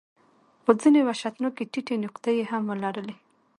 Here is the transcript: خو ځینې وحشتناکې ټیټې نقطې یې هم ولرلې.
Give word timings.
خو 0.63 0.71
ځینې 0.81 0.99
وحشتناکې 1.03 1.63
ټیټې 1.71 1.95
نقطې 2.03 2.31
یې 2.39 2.45
هم 2.51 2.63
ولرلې. 2.67 3.15